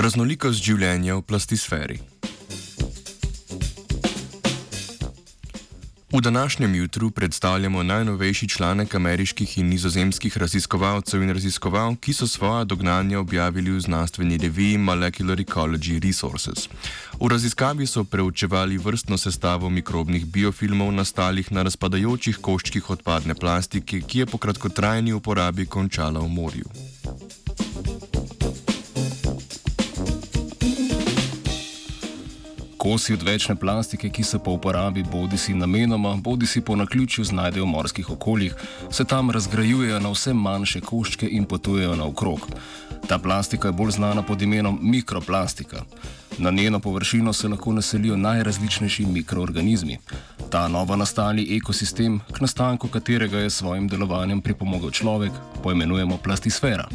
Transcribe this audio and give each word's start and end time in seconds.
Raznolikost 0.00 0.64
življenja 0.64 1.12
v 1.18 1.20
plastisferi. 1.28 1.98
V 6.08 6.20
današnjem 6.24 6.74
jutru 6.74 7.10
predstavljamo 7.10 7.82
najnovejši 7.82 8.48
članek 8.48 8.94
ameriških 8.94 9.58
in 9.58 9.68
nizozemskih 9.68 10.38
raziskovalcev 10.38 11.22
in 11.22 11.34
raziskovalk, 11.36 12.00
ki 12.00 12.14
so 12.16 12.26
svoja 12.26 12.64
dognanja 12.64 13.18
objavili 13.20 13.70
v 13.70 13.80
znanstveni 13.80 14.38
reviji 14.38 14.78
Molecular 14.78 15.40
Ecology 15.40 15.98
Resources. 16.06 16.68
V 17.20 17.28
raziskavi 17.28 17.86
so 17.86 18.04
preučevali 18.04 18.78
vrstno 18.78 19.18
sestavo 19.18 19.68
mikrobnih 19.68 20.24
biofilmov 20.26 20.92
nastalih 20.92 21.52
na 21.52 21.62
razpadajočih 21.68 22.40
koščkih 22.40 22.90
odpadne 22.90 23.34
plastike, 23.34 24.00
ki 24.00 24.24
je 24.24 24.26
po 24.26 24.38
kratkotrajni 24.38 25.12
uporabi 25.12 25.66
končala 25.66 26.20
v 26.20 26.28
morju. 26.28 26.99
Kosi 32.80 33.12
odvečne 33.12 33.56
plastike, 33.56 34.08
ki 34.08 34.22
se 34.24 34.38
po 34.38 34.54
uporabi 34.56 35.02
bodi 35.02 35.36
si 35.38 35.54
namenoma, 35.54 36.14
bodi 36.16 36.46
si 36.46 36.60
po 36.60 36.76
naključju 36.76 37.24
znajdejo 37.24 37.64
v 37.64 37.68
morskih 37.68 38.10
okoljih, 38.10 38.54
se 38.90 39.04
tam 39.04 39.30
razgrajujejo 39.30 39.98
na 40.00 40.10
vse 40.10 40.32
manjše 40.34 40.80
koščke 40.80 41.28
in 41.28 41.44
potujejo 41.44 41.96
naokrog. 41.96 42.46
Ta 43.08 43.18
plastika 43.18 43.68
je 43.68 43.72
bolj 43.72 43.90
znana 43.90 44.22
pod 44.22 44.42
imenom 44.42 44.78
mikroplastika. 44.82 45.84
Na 46.38 46.50
njeno 46.50 46.80
površino 46.80 47.32
se 47.32 47.48
lahko 47.48 47.72
naselijo 47.72 48.16
najrazličnejši 48.16 49.06
mikroorganizmi. 49.06 49.98
Ta 50.50 50.68
novo 50.68 50.96
nastali 50.96 51.56
ekosistem, 51.56 52.20
k 52.32 52.40
nastanku 52.40 52.88
katerega 52.88 53.38
je 53.38 53.50
svojim 53.50 53.88
delovanjem 53.88 54.40
pripomogel 54.40 54.90
človek, 54.90 55.32
poimenujemo 55.62 56.16
plastisfera. 56.16 56.88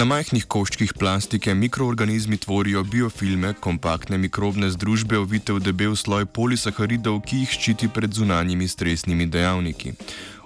Na 0.00 0.06
majhnih 0.08 0.46
koščkih 0.48 0.94
plastike 0.96 1.52
mikroorganizmi 1.54 2.38
tvorijo 2.40 2.80
biofilme, 2.88 3.50
kompaktne 3.60 4.16
mikrobne 4.18 4.70
združbe, 4.72 5.18
ovite 5.20 5.52
v 5.52 5.60
debel 5.60 5.92
sloj 5.92 6.24
polisaharidov, 6.24 7.18
ki 7.28 7.42
jih 7.42 7.52
ščiti 7.52 7.90
pred 7.92 8.16
zunanjimi 8.16 8.64
stresnimi 8.64 9.26
dejavniki. 9.28 9.92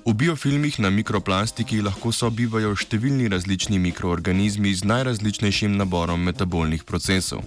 V 0.05 0.13
biofilmih 0.13 0.81
na 0.83 0.91
mikroplastiki 0.91 1.79
lahko 1.87 2.11
sobivajo 2.13 2.75
številni 2.75 3.31
različni 3.31 3.79
mikroorganizmi 3.81 4.75
z 4.75 4.91
najrazličnejšim 4.91 5.79
naborom 5.79 6.27
metabolnih 6.27 6.83
procesov. 6.85 7.47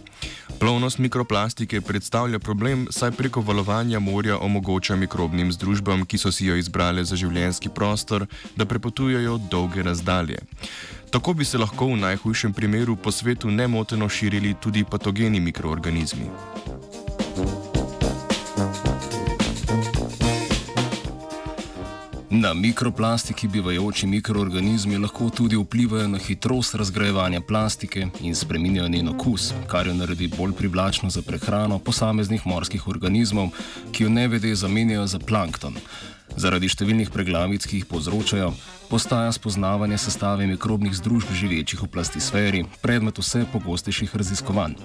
Plovnost 0.58 1.04
mikroplastike 1.04 1.84
predstavlja 1.86 2.40
problem, 2.40 2.88
saj 2.90 3.12
preko 3.20 3.44
valovanja 3.44 4.00
morja 4.00 4.40
omogoča 4.40 4.96
mikrobnim 4.96 5.52
združbam, 5.52 6.08
ki 6.08 6.18
so 6.18 6.32
si 6.32 6.48
jo 6.48 6.56
izbrale 6.56 7.04
za 7.04 7.20
življenjski 7.20 7.70
prostor, 7.70 8.26
da 8.56 8.66
prepotujejo 8.66 9.38
dolge 9.52 9.84
razdalje. 9.84 10.40
Tako 11.10 11.34
bi 11.34 11.46
se 11.46 11.58
lahko 11.58 11.86
v 11.86 11.98
najhujšem 11.98 12.54
primeru 12.54 12.96
po 12.96 13.12
svetu 13.12 13.52
nemoteno 13.52 14.10
širili 14.10 14.54
tudi 14.62 14.84
patogeni 14.84 15.40
mikroorganizmi. 15.40 16.26
Na 22.30 22.54
mikroplastiki 22.54 23.48
bivajoči 23.48 24.08
mikroorganizmi 24.08 24.98
lahko 24.98 25.30
tudi 25.30 25.56
vplivajo 25.56 26.08
na 26.08 26.18
hitrost 26.18 26.76
razgrajevanja 26.76 27.42
plastike 27.42 28.08
in 28.20 28.36
spreminjajo 28.36 28.90
njen 28.90 29.08
okus, 29.10 29.54
kar 29.68 29.88
jo 29.88 29.94
naredi 29.94 30.28
bolj 30.38 30.52
privlačno 30.54 31.10
za 31.10 31.22
prehrano 31.22 31.80
posameznih 31.80 32.48
morskih 32.48 32.88
organizmov, 32.88 33.50
ki 33.92 34.04
jo 34.04 34.10
nevede 34.10 34.56
zamenjajo 34.56 35.08
za 35.08 35.20
plankton. 35.20 35.76
Zaradi 36.38 36.70
številnih 36.70 37.10
preglavic, 37.10 37.66
ki 37.66 37.80
jih 37.80 37.88
povzročajo, 37.90 38.52
postaja 38.92 39.32
spoznavanje 39.34 39.98
sestave 39.98 40.46
mikrobnih 40.46 40.94
združb 40.94 41.34
živečih 41.34 41.82
v 41.82 41.90
plastisferi 41.90 42.62
predmet 42.84 43.18
vse 43.18 43.42
pogostejših 43.50 44.14
raziskovanj. 44.14 44.78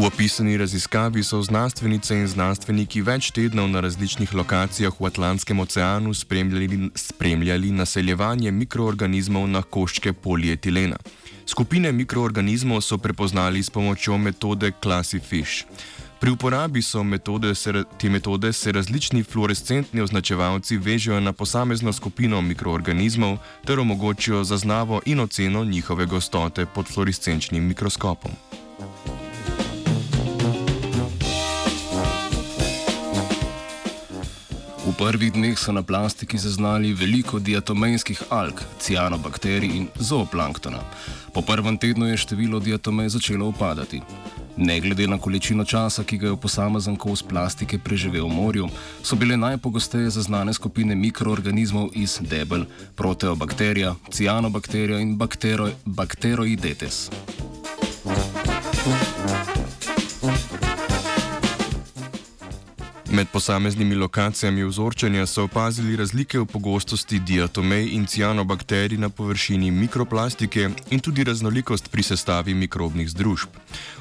V 0.00 0.04
opisani 0.08 0.58
raziskavi 0.60 1.24
so 1.24 1.40
znanstvenice 1.44 2.20
in 2.20 2.28
znanstveniki 2.28 3.00
več 3.04 3.32
tednov 3.36 3.72
na 3.72 3.80
različnih 3.84 4.32
lokacijah 4.36 4.92
v 4.96 5.08
Atlantskem 5.08 5.60
oceanu 5.60 6.12
spremljali, 6.16 6.92
spremljali 6.96 7.72
naseljevanje 7.72 8.52
mikroorganizmov 8.52 9.48
na 9.48 9.64
koščke 9.64 10.12
polietilena. 10.12 11.00
Skupine 11.50 11.90
mikroorganizmov 11.92 12.78
so 12.78 12.94
prepoznali 12.94 13.58
s 13.58 13.70
pomočjo 13.70 14.14
metode 14.18 14.70
Classifish. 14.82 15.66
Pri 16.20 16.30
uporabi 16.30 16.78
metode 17.04 17.54
se, 17.54 17.72
te 17.98 18.08
metode 18.08 18.52
se 18.52 18.72
različni 18.72 19.22
fluorescentni 19.22 20.00
označevalci 20.00 20.76
vežejo 20.76 21.20
na 21.20 21.32
posamezno 21.32 21.92
skupino 21.92 22.40
mikroorganizmov 22.40 23.38
ter 23.66 23.80
omogočijo 23.80 24.44
zaznavo 24.44 25.00
in 25.06 25.20
oceno 25.20 25.64
njihove 25.64 26.06
gostote 26.06 26.66
pod 26.66 26.86
fluorescenčnim 26.86 27.66
mikroskopom. 27.66 28.30
Prvih 35.00 35.32
dneh 35.32 35.56
so 35.56 35.72
na 35.72 35.80
plastiki 35.82 36.38
zaznali 36.38 36.92
veliko 36.92 37.38
diatomenskih 37.38 38.22
alg, 38.28 38.60
cianobakterij 38.80 39.70
in 39.76 39.86
zooplanktona. 39.96 40.82
Po 41.32 41.40
prvem 41.42 41.78
tednu 41.78 42.06
je 42.06 42.16
število 42.16 42.60
diatomej 42.60 43.08
začelo 43.08 43.48
upadati. 43.48 44.02
Ne 44.56 44.80
glede 44.80 45.06
na 45.08 45.18
količino 45.18 45.64
časa, 45.64 46.04
ki 46.04 46.18
ga 46.18 46.26
je 46.28 46.36
posamezen 46.36 46.96
kos 47.00 47.22
plastike 47.22 47.78
preživel 47.78 48.28
v 48.28 48.34
morju, 48.34 48.68
so 49.02 49.16
bile 49.16 49.40
najpogosteje 49.40 50.10
zaznane 50.10 50.52
skupine 50.52 50.94
mikroorganizmov 50.94 51.96
iz 51.96 52.18
debel, 52.20 52.66
proteobakterija, 52.96 53.94
cianobakterija 54.12 55.00
in 55.00 55.16
baktero, 55.16 55.70
bakteroidetes. 55.84 57.08
Med 63.10 63.26
posameznimi 63.32 63.94
lokacijami 63.94 64.64
vzorčenja 64.64 65.26
so 65.26 65.42
opazili 65.44 65.96
razlike 65.96 66.38
v 66.38 66.46
pogostosti 66.46 67.18
diatomej 67.18 67.88
in 67.92 68.06
cianobakterij 68.06 68.98
na 68.98 69.08
površini 69.08 69.70
mikroplastike 69.70 70.70
in 70.90 71.00
tudi 71.00 71.24
raznolikost 71.24 71.90
pri 71.90 72.02
sestavi 72.02 72.54
mikrobnih 72.54 73.10
združb. 73.10 73.48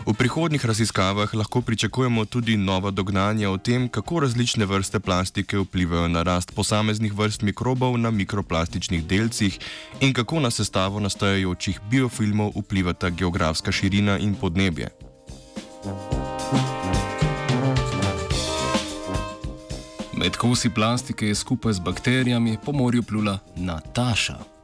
V 0.05 0.13
prihodnjih 0.13 0.65
raziskavah 0.65 1.33
lahko 1.33 1.61
pričakujemo 1.61 2.25
tudi 2.25 2.57
nova 2.57 2.91
dognanja 2.91 3.49
o 3.49 3.57
tem, 3.57 3.89
kako 3.89 4.19
različne 4.19 4.65
vrste 4.65 4.99
plastike 4.99 5.57
vplivajo 5.57 6.07
na 6.07 6.23
rast 6.23 6.53
posameznih 6.55 7.13
vrst 7.13 7.41
mikrobov 7.41 7.97
na 7.97 8.11
mikroplastičnih 8.11 9.05
delcih 9.05 9.59
in 9.99 10.13
kako 10.13 10.39
na 10.39 10.51
sestavo 10.51 10.99
nastajajočih 10.99 11.79
biofilmov 11.89 12.51
vplivata 12.55 13.09
geografska 13.09 13.71
širina 13.71 14.17
in 14.17 14.35
podnebje. 14.35 15.08
Med 20.19 20.35
kosi 20.35 20.69
plastike 20.69 21.27
je 21.27 21.35
skupaj 21.35 21.73
z 21.73 21.79
bakterijami 21.79 22.57
po 22.65 22.71
morju 22.71 23.03
plula 23.03 23.39
Nataša. 23.55 24.58